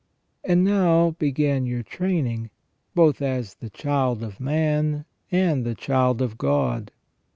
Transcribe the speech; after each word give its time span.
And 0.43 0.63
now 0.63 1.11
began 1.19 1.67
your 1.67 1.83
training, 1.83 2.49
both 2.95 3.21
as 3.21 3.53
the 3.53 3.69
child 3.69 4.23
of 4.23 4.39
man 4.39 5.05
and 5.31 5.63
the 5.63 5.75
child 5.75 6.23
of 6.23 6.39
God. 6.39 6.89